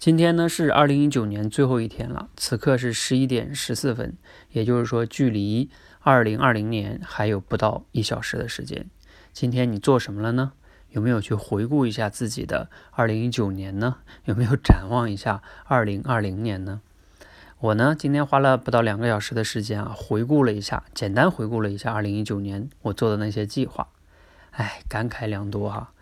[0.00, 4.16] 今天呢是二零一九年最后一天了，此刻是十一点十四分，
[4.50, 8.86] 也就是说距离二零二零年还有不到一小时的时间。
[9.34, 10.52] 今天你做什么了呢？
[10.88, 13.96] 有没有去回顾一下自己的二零一九年呢？
[14.24, 16.80] 有没有展望一下二零二零年呢？
[17.58, 23.88] 我呢今天花了不到两个小时的时间啊，回顾了一下，简单回顾了一下二零一九年我做的那些计划，
[24.52, 25.92] 哎，感慨良多哈。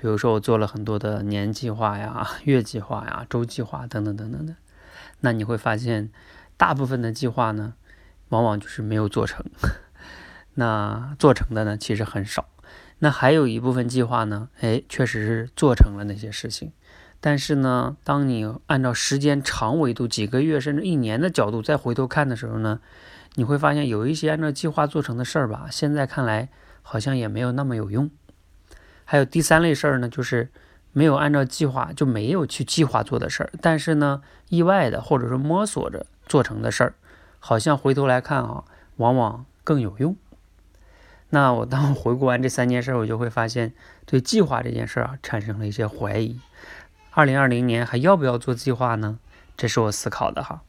[0.00, 4.54] 比如说，我做了很多的年计划呀、 月计划呀、周计划等等等等的，
[5.20, 6.10] 那你会发现，
[6.56, 7.74] 大部分的计划呢，
[8.28, 9.44] 往往就是没有做成。
[10.54, 12.46] 那做成的呢，其实很少。
[13.00, 16.72] 那还有一部分计划呢，哎，确实是做成了那些事情。
[17.20, 22.78] 但是呢，当你按照时间长维度、几个月甚至一年的角度再回头看的时候呢，
[23.34, 26.48] 你会发现有一些按照计划做成的事儿吧，现在看来
[26.82, 28.08] 好像也没有那么有用。
[29.10, 30.50] 还有第三类事儿呢，就是
[30.92, 36.94] 没有按照计划就没有去计划做的事儿，但是呢，意外的或者说摸索着做成的事儿，
[37.38, 38.64] 好像回头来看啊，
[38.96, 40.14] 往往更有用。
[41.30, 43.72] 那我当回顾完这三件事，我就会发现
[44.04, 46.38] 对计划这件事儿啊产生了一些怀疑。
[47.12, 49.18] 二零二零年还要不要做计划呢？
[49.56, 50.60] 这是我思考的哈。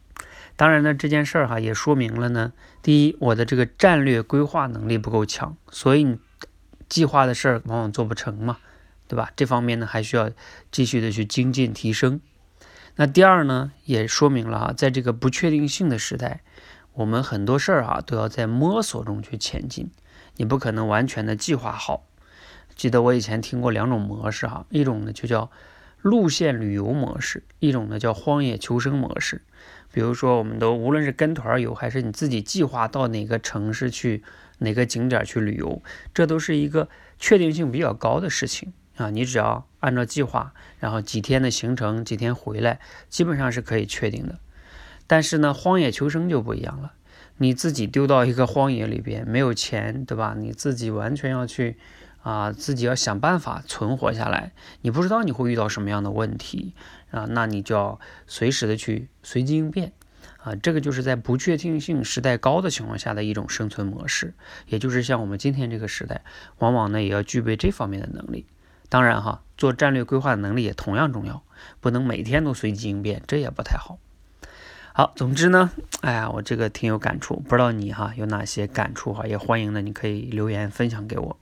[0.56, 6.20] 当然呢，这件事儿哈也说明了呢，第一，我的这个战略规划能力不够强，所以你。
[6.90, 8.58] 计划的事儿往往做不成嘛，
[9.08, 9.32] 对吧？
[9.36, 10.32] 这方面呢还需要
[10.72, 12.20] 继续的去精进提升。
[12.96, 16.42] 那第二呢，也说明了啊，在这个不确定性的时代，
[16.94, 19.92] 我们很多事儿啊都要在摸索中去前进。
[20.36, 22.04] 你不可能完全的计划好。
[22.76, 25.52] 记得我以前听过两种模式哈，一种呢就叫
[26.02, 29.44] 路线旅游模式，一种呢叫荒野求生模式。
[29.92, 34.24] 比如说，我们都无论是跟团游还是你自己计划到哪个城市去。
[34.60, 35.82] 哪个景点去旅游，
[36.14, 39.10] 这都是一个确定性比较高的事情啊！
[39.10, 44.40] 你只要按照计划，然后几天的行程，几天回来，基本上是可以确定的。
[45.08, 46.94] 但是呢，荒野求生就不一样了，
[47.38, 50.36] 你自己丢到一个荒野里边，没有钱，对吧？
[50.38, 51.78] 你自己完全要去
[52.22, 54.52] 啊，自己要想办法存活下来。
[54.82, 56.76] 你不知道你会遇到什么样的问题
[57.12, 59.94] 啊，那你就要随时的去随机应变。
[60.38, 64.34] 啊，这个就是在不确定性时代高的情况下的一种生存模式，
[64.68, 66.22] 也就是像我们今天这个时代，
[66.60, 68.46] 往往呢也要具备这方面的能力。
[68.88, 71.44] 当然哈，做战略规划的能力也同样重要，
[71.80, 74.00] 不能每天都随机应变，这也不太好。
[74.94, 81.40] 好，总之呢，哎呀，我这个挺有感触，不知道你哈有哪些感触哈，也欢迎呢，你可以留言分享给我。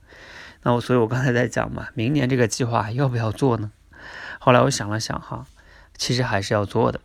[0.62, 3.72] 那我，所以我刚才在讲嘛，明年这个计划要不要做呢？
[4.38, 5.46] 后来我想了想哈，
[5.96, 7.00] 其实还是要做的。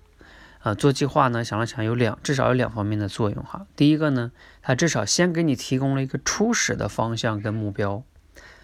[0.63, 3.67] 啊，做计划呢，想了想，有两至少有两方面的作用哈。
[3.75, 4.31] 第一个呢，
[4.61, 8.01] 它至少先给你提供了一个初始的方向跟目标。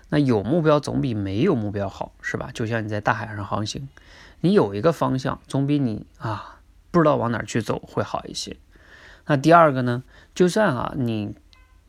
[0.08, 2.52] 那有目标总比没有目标好，是吧？
[2.54, 3.90] 就像你在大海上航行，
[4.40, 8.56] 你有一个方向，总比你啊不知道往哪去走会好一些。
[9.26, 11.36] 那第二个呢，就算啊你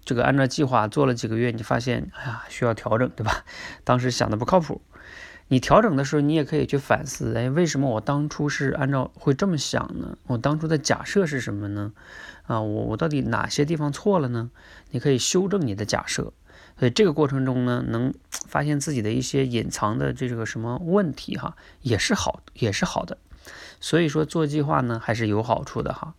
[0.04, 3.44] 这个按照计划做了几个月，你发现哎呀需要调整，对吧？
[3.84, 4.82] 当时想的不靠谱。
[5.53, 10.16] 你调整的时候，你也可以去反思，哎，为什么我当初是按照会这么想呢？
[10.28, 11.93] 我当初的假设是什么呢？
[12.47, 14.53] 啊，我我到底哪些地方错了呢？
[14.93, 16.33] 你可以修正你的假设，
[16.78, 23.19] 所以这个过程中呢，能发现自己的一些隐藏的这个什么问题哈，也是好，也是好的。
[23.81, 26.15] 所以说做计划呢，还是有好处的哈。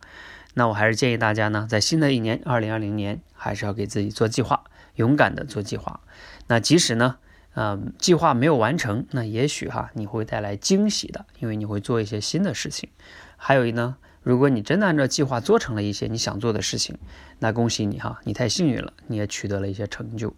[0.52, 4.64] 那我还是建议大家呢，在新的一年二零二零年，还是要给自己做计划，
[4.96, 6.00] 勇敢的做计划。
[6.48, 7.16] 那即使呢。
[7.54, 12.88] 嗯，计划没有完成，那也许哈你会带来惊喜的，因为你会做一些新的事情。
[13.36, 16.96] 还有一呢，如果你真的按照计划做成了一些你想做的事情，
[17.40, 20.34] 那恭喜你哈，你太幸运了，你也取得了一些成就。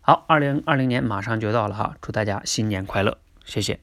[0.00, 3.78] 好，二零二零年马上就到了哈，祝大家新年快乐，谢谢。